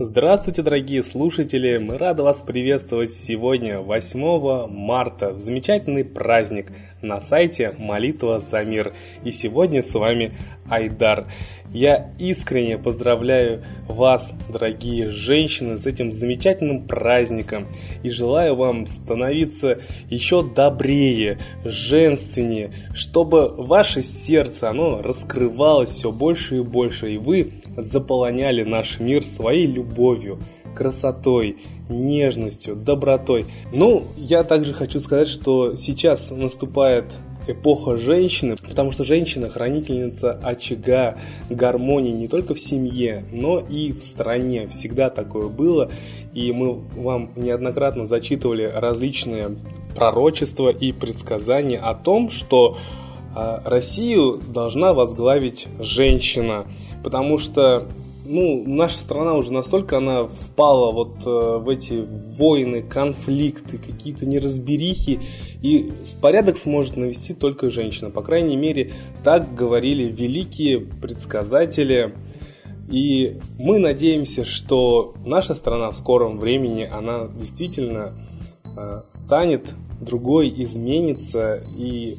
Здравствуйте, 0.00 0.62
дорогие 0.62 1.02
слушатели! 1.02 1.76
Мы 1.78 1.98
рады 1.98 2.22
вас 2.22 2.40
приветствовать 2.42 3.10
сегодня, 3.10 3.80
8 3.80 4.68
марта, 4.68 5.30
в 5.32 5.40
замечательный 5.40 6.04
праздник 6.04 6.70
на 7.02 7.18
сайте 7.18 7.74
Молитва 7.80 8.38
за 8.38 8.62
мир. 8.62 8.92
И 9.24 9.32
сегодня 9.32 9.82
с 9.82 9.92
вами 9.92 10.34
Айдар. 10.70 11.26
Я 11.72 12.12
искренне 12.18 12.78
поздравляю 12.78 13.62
вас, 13.86 14.32
дорогие 14.48 15.10
женщины, 15.10 15.76
с 15.76 15.84
этим 15.84 16.12
замечательным 16.12 16.86
праздником 16.86 17.66
и 18.02 18.08
желаю 18.08 18.56
вам 18.56 18.86
становиться 18.86 19.78
еще 20.08 20.42
добрее, 20.42 21.38
женственнее, 21.64 22.70
чтобы 22.94 23.48
ваше 23.48 24.02
сердце, 24.02 24.70
оно 24.70 25.02
раскрывалось 25.02 25.90
все 25.90 26.10
больше 26.10 26.58
и 26.58 26.62
больше, 26.62 27.12
и 27.12 27.18
вы 27.18 27.52
заполоняли 27.76 28.62
наш 28.62 28.98
мир 28.98 29.24
своей 29.24 29.66
любовью, 29.66 30.38
красотой, 30.74 31.58
нежностью, 31.90 32.76
добротой. 32.76 33.46
Ну, 33.72 34.04
я 34.16 34.42
также 34.42 34.72
хочу 34.72 35.00
сказать, 35.00 35.28
что 35.28 35.74
сейчас 35.74 36.30
наступает 36.30 37.06
эпоха 37.48 37.96
женщины, 37.96 38.56
потому 38.56 38.92
что 38.92 39.04
женщина 39.04 39.48
хранительница 39.48 40.32
очага 40.32 41.16
гармонии 41.48 42.12
не 42.12 42.28
только 42.28 42.54
в 42.54 42.60
семье, 42.60 43.24
но 43.32 43.58
и 43.58 43.92
в 43.92 44.02
стране. 44.02 44.68
Всегда 44.68 45.10
такое 45.10 45.48
было, 45.48 45.90
и 46.34 46.52
мы 46.52 46.74
вам 46.74 47.30
неоднократно 47.36 48.06
зачитывали 48.06 48.64
различные 48.64 49.56
пророчества 49.94 50.68
и 50.68 50.92
предсказания 50.92 51.78
о 51.78 51.94
том, 51.94 52.30
что 52.30 52.76
а, 53.34 53.62
Россию 53.64 54.40
должна 54.52 54.92
возглавить 54.92 55.68
женщина, 55.78 56.66
потому 57.02 57.38
что 57.38 57.86
ну, 58.28 58.62
наша 58.66 58.98
страна 58.98 59.34
уже 59.34 59.52
настолько 59.52 59.98
она 59.98 60.26
впала 60.26 60.92
вот 60.92 61.26
э, 61.26 61.58
в 61.58 61.68
эти 61.68 62.06
войны, 62.38 62.82
конфликты, 62.82 63.78
какие-то 63.78 64.26
неразберихи, 64.26 65.20
и 65.62 65.90
порядок 66.20 66.58
сможет 66.58 66.96
навести 66.96 67.34
только 67.34 67.70
женщина. 67.70 68.10
По 68.10 68.22
крайней 68.22 68.56
мере, 68.56 68.92
так 69.24 69.54
говорили 69.54 70.04
великие 70.04 70.80
предсказатели. 70.80 72.14
И 72.90 73.38
мы 73.58 73.78
надеемся, 73.78 74.44
что 74.44 75.14
наша 75.24 75.54
страна 75.54 75.90
в 75.90 75.96
скором 75.96 76.38
времени, 76.38 76.88
она 76.90 77.28
действительно 77.28 78.14
э, 78.76 79.02
станет 79.08 79.74
другой, 80.00 80.52
изменится 80.56 81.62
и 81.76 82.18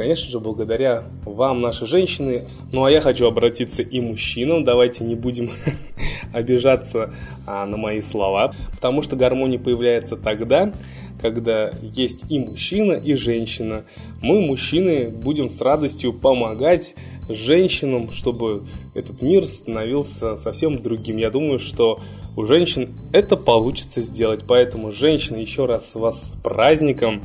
конечно 0.00 0.30
же, 0.30 0.40
благодаря 0.40 1.04
вам, 1.26 1.60
наши 1.60 1.84
женщины. 1.84 2.46
Ну 2.72 2.84
а 2.84 2.90
я 2.90 3.02
хочу 3.02 3.26
обратиться 3.26 3.82
и 3.82 4.00
мужчинам. 4.00 4.64
Давайте 4.64 5.04
не 5.04 5.14
будем 5.14 5.50
обижаться 6.32 7.12
а, 7.46 7.66
на 7.66 7.76
мои 7.76 8.00
слова, 8.00 8.54
потому 8.74 9.02
что 9.02 9.14
гармония 9.16 9.58
появляется 9.58 10.16
тогда, 10.16 10.72
когда 11.20 11.74
есть 11.82 12.30
и 12.30 12.38
мужчина, 12.38 12.92
и 12.92 13.12
женщина. 13.12 13.84
Мы, 14.22 14.40
мужчины, 14.40 15.10
будем 15.10 15.50
с 15.50 15.60
радостью 15.60 16.14
помогать 16.14 16.94
женщинам, 17.28 18.10
чтобы 18.10 18.64
этот 18.94 19.20
мир 19.20 19.44
становился 19.44 20.38
совсем 20.38 20.82
другим. 20.82 21.18
Я 21.18 21.28
думаю, 21.28 21.58
что 21.58 22.00
у 22.38 22.46
женщин 22.46 22.96
это 23.12 23.36
получится 23.36 24.00
сделать. 24.00 24.44
Поэтому, 24.48 24.92
женщины, 24.92 25.36
еще 25.36 25.66
раз 25.66 25.94
вас 25.94 26.32
с 26.32 26.36
праздником. 26.36 27.22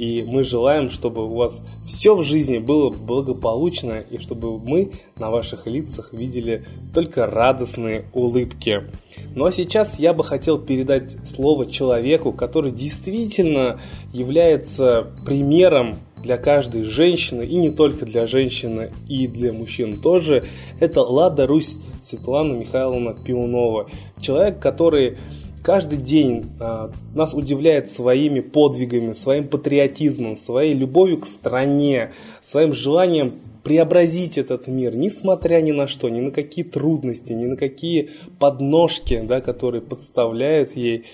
И 0.00 0.22
мы 0.22 0.44
желаем, 0.44 0.90
чтобы 0.90 1.26
у 1.26 1.34
вас 1.34 1.60
все 1.84 2.14
в 2.14 2.22
жизни 2.22 2.56
было 2.56 2.88
благополучно, 2.88 4.02
и 4.10 4.16
чтобы 4.16 4.58
мы 4.58 4.92
на 5.18 5.30
ваших 5.30 5.66
лицах 5.66 6.14
видели 6.14 6.64
только 6.94 7.26
радостные 7.26 8.06
улыбки. 8.14 8.84
Ну 9.34 9.44
а 9.44 9.52
сейчас 9.52 9.98
я 9.98 10.14
бы 10.14 10.24
хотел 10.24 10.58
передать 10.58 11.18
слово 11.28 11.66
человеку, 11.66 12.32
который 12.32 12.72
действительно 12.72 13.78
является 14.14 15.06
примером 15.26 15.96
для 16.22 16.38
каждой 16.38 16.84
женщины, 16.84 17.42
и 17.42 17.56
не 17.56 17.68
только 17.68 18.06
для 18.06 18.24
женщины, 18.24 18.92
и 19.06 19.26
для 19.26 19.52
мужчин 19.52 20.00
тоже, 20.00 20.44
это 20.80 21.02
Лада 21.02 21.46
Русь 21.46 21.76
Светлана 22.00 22.54
Михайловна 22.54 23.12
Пиунова. 23.12 23.90
Человек, 24.18 24.60
который 24.60 25.18
каждый 25.62 25.98
день 25.98 26.46
а, 26.58 26.90
нас 27.14 27.34
удивляет 27.34 27.88
своими 27.88 28.40
подвигами, 28.40 29.12
своим 29.12 29.48
патриотизмом, 29.48 30.36
своей 30.36 30.74
любовью 30.74 31.18
к 31.18 31.26
стране, 31.26 32.12
своим 32.42 32.74
желанием 32.74 33.32
преобразить 33.62 34.38
этот 34.38 34.68
мир, 34.68 34.94
несмотря 34.94 35.60
ни 35.60 35.72
на 35.72 35.86
что, 35.86 36.08
ни 36.08 36.20
на 36.20 36.30
какие 36.30 36.64
трудности, 36.64 37.32
ни 37.32 37.46
на 37.46 37.56
какие 37.56 38.10
подножки, 38.38 39.20
да, 39.22 39.40
которые 39.40 39.82
подставляют 39.82 40.76
ей, 40.76 41.04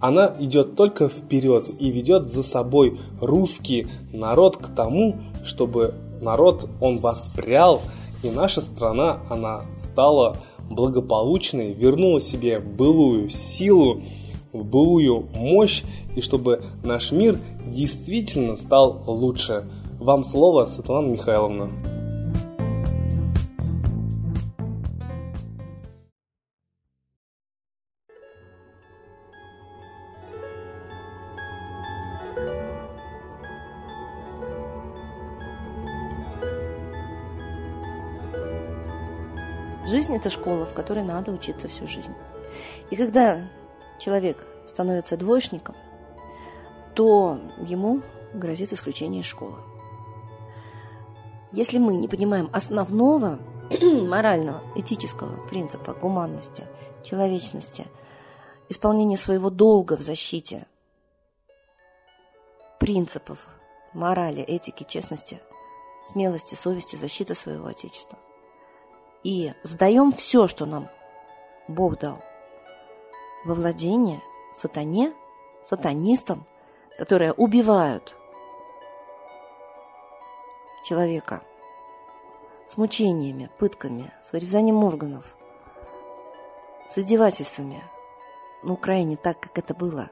она 0.00 0.34
идет 0.40 0.74
только 0.74 1.08
вперед 1.08 1.64
и 1.78 1.90
ведет 1.90 2.26
за 2.26 2.42
собой 2.42 2.98
русский 3.20 3.86
народ 4.12 4.56
к 4.56 4.74
тому, 4.74 5.18
чтобы 5.44 5.94
народ 6.20 6.68
он 6.80 6.98
воспрял, 6.98 7.82
и 8.24 8.30
наша 8.30 8.60
страна, 8.60 9.20
она 9.30 9.62
стала 9.76 10.36
благополучной, 10.74 11.72
вернула 11.72 12.20
себе 12.20 12.58
былую 12.60 13.30
силу, 13.30 14.02
былую 14.52 15.28
мощь, 15.34 15.82
и 16.14 16.20
чтобы 16.20 16.62
наш 16.82 17.12
мир 17.12 17.38
действительно 17.66 18.56
стал 18.56 19.02
лучше. 19.06 19.64
Вам 19.98 20.24
слово, 20.24 20.66
Светлана 20.66 21.06
Михайловна. 21.08 22.01
Жизнь– 39.92 40.14
это 40.16 40.30
школа, 40.30 40.64
в 40.64 40.72
которой 40.72 41.04
надо 41.04 41.32
учиться 41.32 41.68
всю 41.68 41.86
жизнь. 41.86 42.14
И 42.90 42.96
когда 42.96 43.46
человек 44.00 44.42
становится 44.66 45.18
двоечником, 45.18 45.76
то 46.94 47.38
ему 47.58 48.00
грозит 48.32 48.72
исключение 48.72 49.20
из 49.20 49.26
школы. 49.26 49.58
Если 51.52 51.76
мы 51.76 51.96
не 51.96 52.08
понимаем 52.08 52.48
основного 52.54 53.38
морального, 54.08 54.62
этического 54.76 55.46
принципа 55.48 55.92
гуманности, 55.92 56.64
человечности, 57.04 57.86
исполнения 58.70 59.18
своего 59.18 59.50
долга 59.50 59.98
в 59.98 60.00
защите 60.00 60.66
принципов 62.80 63.46
морали, 63.92 64.40
этики, 64.40 64.86
честности, 64.88 65.38
смелости, 66.06 66.54
совести, 66.54 66.96
защиты 66.96 67.34
своего 67.34 67.66
Отечества– 67.66 68.18
и 69.24 69.52
сдаем 69.62 70.12
все, 70.12 70.46
что 70.46 70.66
нам 70.66 70.88
Бог 71.68 71.98
дал, 71.98 72.22
во 73.44 73.54
владение 73.54 74.20
сатане, 74.54 75.12
сатанистам, 75.64 76.46
которые 76.98 77.32
убивают 77.32 78.16
человека 80.84 81.42
с 82.66 82.76
мучениями, 82.76 83.50
пытками, 83.58 84.12
с 84.22 84.32
вырезанием 84.32 84.84
органов, 84.84 85.36
с 86.88 86.98
издевательствами 86.98 87.82
на 88.62 88.72
Украине, 88.72 89.16
так 89.16 89.40
как 89.40 89.58
это 89.58 89.74
было 89.74 90.10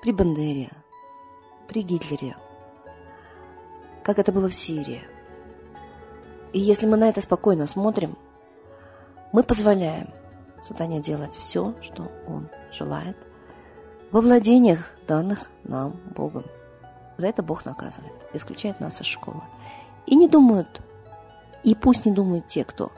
при 0.00 0.12
Бандере, 0.12 0.70
при 1.68 1.82
Гитлере, 1.82 2.36
как 4.04 4.18
это 4.18 4.32
было 4.32 4.48
в 4.48 4.54
Сирии. 4.54 5.11
И 6.52 6.60
если 6.60 6.86
мы 6.86 6.96
на 6.96 7.08
это 7.08 7.20
спокойно 7.20 7.66
смотрим, 7.66 8.16
мы 9.32 9.42
позволяем 9.42 10.10
сатане 10.60 11.00
делать 11.00 11.34
все, 11.34 11.74
что 11.80 12.10
он 12.28 12.48
желает, 12.70 13.16
во 14.10 14.20
владениях 14.20 14.90
данных 15.08 15.48
нам 15.64 15.92
Богом. 16.14 16.44
За 17.16 17.26
это 17.26 17.42
Бог 17.42 17.64
наказывает, 17.64 18.12
исключает 18.34 18.80
нас 18.80 19.00
из 19.00 19.06
школы. 19.06 19.40
И 20.06 20.14
не 20.14 20.28
думают, 20.28 20.82
и 21.62 21.74
пусть 21.74 22.04
не 22.04 22.12
думают 22.12 22.48
те, 22.48 22.64
кто 22.64 22.92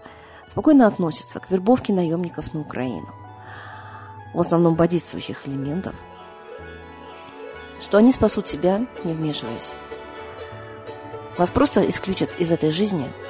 спокойно 0.49 0.87
относится 0.87 1.39
к 1.39 1.51
вербовке 1.51 1.93
наемников 1.93 2.53
на 2.55 2.61
Украину, 2.61 3.09
в 4.35 4.41
основном 4.41 4.75
бодительствующих 4.75 5.47
элементов, 5.47 5.95
что 7.81 7.99
они 7.99 8.11
спасут 8.11 8.49
себя, 8.49 8.85
не 9.05 9.13
вмешиваясь. 9.13 9.75
Вас 11.39 11.51
просто 11.51 11.89
исключат 11.89 12.31
из 12.41 12.51
этой 12.51 12.71
жизни– 12.73 13.09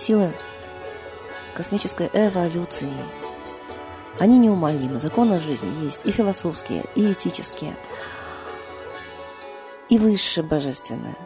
силы 0.00 0.32
космической 1.54 2.10
эволюции. 2.12 2.92
Они 4.18 4.38
неумолимы. 4.38 4.98
Законы 4.98 5.38
жизни 5.40 5.84
есть 5.84 6.00
и 6.04 6.10
философские, 6.10 6.86
и 6.94 7.12
этические, 7.12 7.76
и 9.88 9.98
высшие 9.98 10.44
божественные. 10.44 11.16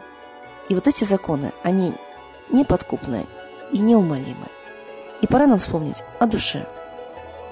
И 0.69 0.75
вот 0.75 0.87
эти 0.87 1.03
законы, 1.03 1.53
они 1.63 1.93
неподкупны 2.49 3.25
и 3.71 3.79
неумолимы. 3.79 4.47
И 5.21 5.27
пора 5.27 5.47
нам 5.47 5.59
вспомнить 5.59 6.03
о 6.19 6.27
душе, 6.27 6.67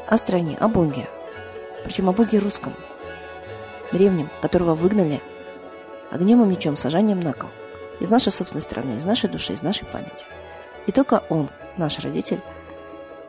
о 0.08 0.18
стране, 0.18 0.58
о 0.60 0.68
Боге– 0.68 1.10
Причем 1.84 2.10
о 2.10 2.14
Боге 2.14 2.40
русском, 2.40 2.74
древнем, 3.92 4.30
которого 4.42 4.75
выгнали 4.75 5.22
огнем 6.12 6.44
и 6.44 6.46
мечом, 6.46 6.78
сажанием 6.78 7.20
на 7.20 7.34
кол. 7.34 7.50
Из 8.00 8.10
нашей 8.10 8.31
собственной 8.31 8.62
страны, 8.62 8.96
из 8.96 9.04
нашей 9.04 9.30
души, 9.30 9.54
из 9.54 9.62
нашей 9.62 9.86
памяти. 9.86 10.25
И 10.88 10.91
только 10.91 11.24
Он, 11.30 11.50
наш 11.77 12.00
родитель, 12.00 12.41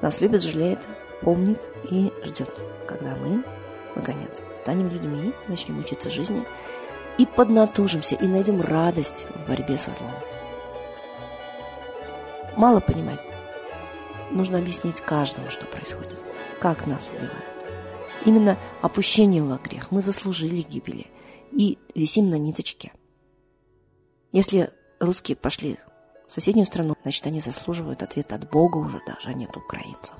нас 0.00 0.20
любит, 0.20 0.42
жалеет, 0.42 0.80
помнит 1.20 1.60
и 1.90 2.12
ждет, 2.24 2.50
когда 2.86 3.14
мы, 3.16 3.44
наконец, 3.94 4.42
станем 4.56 4.88
людьми, 4.88 5.32
начнем 5.48 5.78
учиться 5.78 6.10
жизни 6.10 6.44
и 7.16 7.26
поднатужимся, 7.26 8.16
и 8.16 8.26
найдем 8.26 8.60
радость 8.60 9.26
в 9.28 9.48
борьбе 9.48 9.76
со 9.78 9.90
злом. 9.92 10.10
Мало 12.56 12.80
понимать. 12.80 13.20
Нужно 14.30 14.58
объяснить 14.58 15.00
каждому, 15.00 15.50
что 15.50 15.64
происходит, 15.66 16.18
как 16.60 16.86
нас 16.86 17.08
убивают. 17.10 17.44
Именно 18.24 18.58
опущением 18.82 19.48
во 19.48 19.58
грех 19.58 19.90
мы 19.90 20.02
заслужили 20.02 20.62
гибели 20.62 21.06
и 21.52 21.78
висим 21.94 22.30
на 22.30 22.36
ниточке. 22.36 22.92
Если 24.32 24.70
русские 24.98 25.36
пошли 25.36 25.78
соседнюю 26.28 26.66
страну, 26.66 26.96
значит, 27.02 27.26
они 27.26 27.40
заслуживают 27.40 28.02
ответа 28.02 28.36
от 28.36 28.50
Бога 28.50 28.78
уже 28.78 29.00
даже, 29.06 29.28
а 29.28 29.34
нет 29.34 29.56
украинцев. 29.56 30.16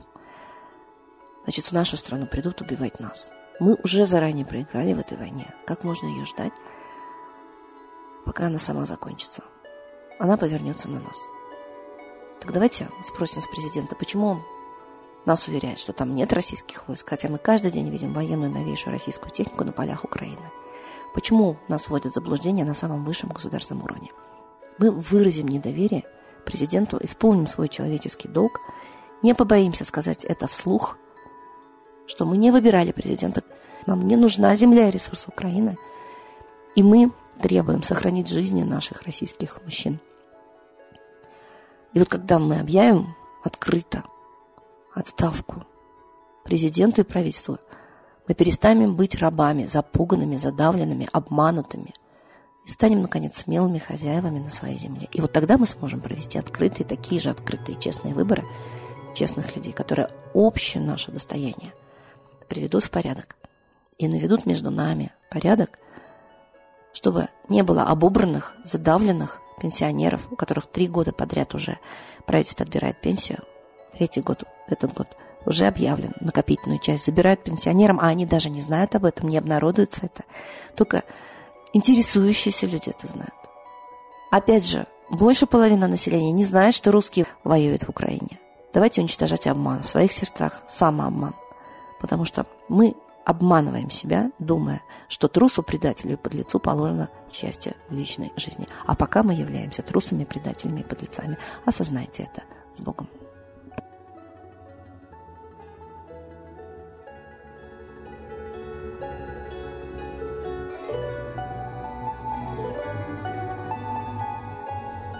Значит, 1.44 1.66
в 1.66 1.72
нашу 1.72 1.96
страну 1.96 2.26
придут 2.26 2.60
убивать 2.60 3.00
нас. 3.00 3.32
Мы 3.60 3.74
уже 3.84 4.06
заранее 4.06 4.46
проиграли 4.46 4.94
в 4.94 4.98
этой 4.98 5.16
войне. 5.16 5.54
Как 5.66 5.84
можно 5.84 6.06
ее 6.06 6.24
ждать, 6.24 6.52
пока 8.24 8.46
она 8.46 8.58
сама 8.58 8.86
закончится? 8.86 9.44
Она 10.18 10.36
повернется 10.36 10.88
на 10.88 11.00
нас. 11.00 11.16
Так 12.40 12.52
давайте 12.52 12.88
спросим 13.02 13.42
с 13.42 13.46
президента, 13.46 13.94
почему 13.94 14.26
он 14.28 14.42
нас 15.24 15.48
уверяет, 15.48 15.78
что 15.78 15.92
там 15.92 16.14
нет 16.14 16.32
российских 16.32 16.86
войск, 16.86 17.08
хотя 17.08 17.28
мы 17.28 17.38
каждый 17.38 17.70
день 17.70 17.88
видим 17.88 18.12
военную 18.12 18.50
новейшую 18.50 18.92
российскую 18.92 19.30
технику 19.30 19.64
на 19.64 19.72
полях 19.72 20.04
Украины. 20.04 20.50
Почему 21.14 21.56
нас 21.68 21.88
вводят 21.88 22.12
в 22.12 22.14
заблуждение 22.14 22.64
на 22.64 22.74
самом 22.74 23.04
высшем 23.04 23.30
государственном 23.30 23.84
уровне? 23.84 24.10
Мы 24.78 24.90
выразим 24.90 25.46
недоверие 25.48 26.04
президенту, 26.44 26.98
исполним 27.00 27.46
свой 27.46 27.68
человеческий 27.68 28.28
долг, 28.28 28.60
не 29.22 29.34
побоимся 29.34 29.84
сказать 29.84 30.24
это 30.24 30.46
вслух, 30.46 30.98
что 32.06 32.26
мы 32.26 32.36
не 32.36 32.50
выбирали 32.50 32.92
президента, 32.92 33.42
нам 33.86 34.02
не 34.02 34.16
нужна 34.16 34.54
земля 34.54 34.88
и 34.88 34.90
ресурсы 34.90 35.28
Украины, 35.28 35.78
и 36.74 36.82
мы 36.82 37.12
требуем 37.40 37.82
сохранить 37.82 38.28
жизни 38.28 38.62
наших 38.62 39.02
российских 39.02 39.62
мужчин. 39.64 40.00
И 41.92 41.98
вот 41.98 42.08
когда 42.08 42.38
мы 42.38 42.60
объявим 42.60 43.14
открыто 43.42 44.04
отставку 44.94 45.64
президенту 46.44 47.00
и 47.00 47.04
правительству. 47.04 47.58
Мы 48.28 48.34
перестанем 48.34 48.96
быть 48.96 49.16
рабами, 49.16 49.66
запуганными, 49.66 50.36
задавленными, 50.36 51.08
обманутыми 51.12 51.94
и 52.64 52.68
станем, 52.68 53.02
наконец, 53.02 53.36
смелыми 53.36 53.78
хозяевами 53.78 54.38
на 54.38 54.50
своей 54.50 54.78
земле. 54.78 55.08
И 55.12 55.20
вот 55.20 55.32
тогда 55.32 55.58
мы 55.58 55.66
сможем 55.66 56.00
провести 56.00 56.38
открытые, 56.38 56.86
такие 56.86 57.20
же 57.20 57.30
открытые, 57.30 57.78
честные 57.78 58.14
выборы 58.14 58.44
честных 59.14 59.54
людей, 59.54 59.72
которые 59.72 60.10
общее 60.32 60.82
наше 60.82 61.12
достояние 61.12 61.72
приведут 62.48 62.84
в 62.84 62.90
порядок 62.90 63.36
и 63.96 64.08
наведут 64.08 64.44
между 64.44 64.70
нами 64.70 65.12
порядок, 65.30 65.78
чтобы 66.92 67.28
не 67.48 67.62
было 67.62 67.84
обобранных, 67.84 68.54
задавленных 68.64 69.40
пенсионеров, 69.60 70.26
у 70.30 70.36
которых 70.36 70.66
три 70.66 70.88
года 70.88 71.12
подряд 71.12 71.54
уже 71.54 71.78
правительство 72.26 72.64
отбирает 72.64 73.00
пенсию, 73.00 73.44
третий 73.92 74.20
год, 74.20 74.44
этот 74.66 74.92
год 74.94 75.16
уже 75.46 75.66
объявлен, 75.66 76.12
накопительную 76.20 76.80
часть 76.80 77.04
забирают 77.04 77.44
пенсионерам, 77.44 78.00
а 78.00 78.08
они 78.08 78.26
даже 78.26 78.50
не 78.50 78.60
знают 78.60 78.94
об 78.94 79.04
этом, 79.04 79.28
не 79.28 79.38
обнародуется 79.38 80.06
это. 80.06 80.24
Только 80.74 81.04
интересующиеся 81.74 82.66
люди 82.66 82.88
это 82.88 83.06
знают. 83.06 83.34
Опять 84.30 84.66
же, 84.66 84.86
больше 85.10 85.46
половины 85.46 85.86
населения 85.86 86.32
не 86.32 86.44
знает, 86.44 86.74
что 86.74 86.90
русские 86.90 87.26
воюют 87.44 87.82
в 87.84 87.90
Украине. 87.90 88.40
Давайте 88.72 89.00
уничтожать 89.02 89.46
обман 89.46 89.82
в 89.82 89.88
своих 89.88 90.12
сердцах, 90.12 90.62
самообман. 90.66 91.34
Потому 92.00 92.24
что 92.24 92.46
мы 92.68 92.96
обманываем 93.24 93.90
себя, 93.90 94.30
думая, 94.38 94.82
что 95.08 95.28
трусу, 95.28 95.62
предателю 95.62 96.14
и 96.14 96.16
подлецу 96.16 96.58
положено 96.58 97.08
счастье 97.32 97.74
в 97.88 97.94
личной 97.94 98.32
жизни. 98.36 98.66
А 98.86 98.94
пока 98.94 99.22
мы 99.22 99.34
являемся 99.34 99.82
трусами, 99.82 100.24
предателями 100.24 100.80
и 100.80 100.84
подлецами. 100.84 101.38
Осознайте 101.64 102.24
это. 102.24 102.42
С 102.72 102.80
Богом. 102.80 103.08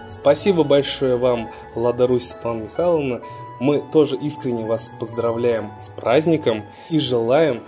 Спасибо 0.09 0.65
большое 0.65 1.17
вам, 1.17 1.51
Ладарусь 1.75 2.29
Светлана 2.29 2.62
Михайловна. 2.62 3.21
Мы 3.61 3.81
тоже 3.81 4.17
искренне 4.17 4.65
вас 4.65 4.91
поздравляем 4.99 5.73
с 5.79 5.89
праздником 5.89 6.65
и 6.91 6.99
желаем, 6.99 7.62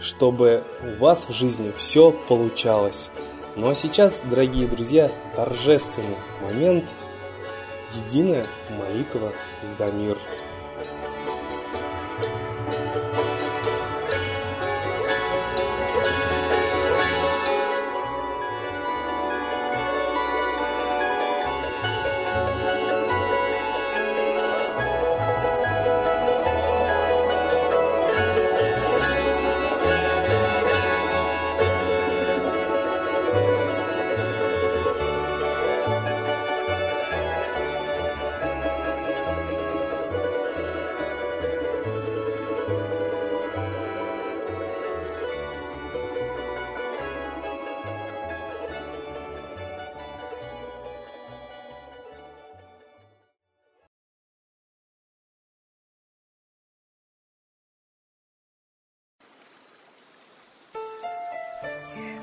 чтобы 0.00 0.64
у 0.82 1.00
вас 1.00 1.28
в 1.28 1.32
жизни 1.32 1.72
все 1.76 2.12
получалось. 2.28 3.10
Ну 3.56 3.68
а 3.68 3.74
сейчас, 3.74 4.22
дорогие 4.24 4.66
друзья, 4.66 5.10
торжественный 5.34 6.16
момент– 6.42 6.94
единая 8.06 8.46
молитва 8.70 9.32
за 9.62 9.86
мир. 9.92 10.16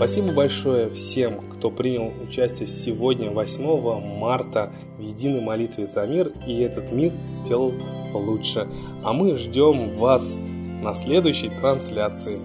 Спасибо 0.00 0.32
большое 0.32 0.88
всем, 0.88 1.42
кто 1.42 1.70
принял 1.70 2.10
участие 2.22 2.66
сегодня, 2.66 3.30
8 3.30 4.18
марта, 4.18 4.72
в 4.96 5.02
единой 5.02 5.42
молитве 5.42 5.86
за 5.86 6.06
мир, 6.06 6.32
и 6.46 6.58
этот 6.60 6.90
мир 6.90 7.12
сделал 7.28 7.74
лучше. 8.14 8.66
А 9.04 9.12
мы 9.12 9.36
ждем 9.36 9.98
вас 9.98 10.38
на 10.82 10.94
следующей 10.94 11.50
трансляции. 11.50 12.40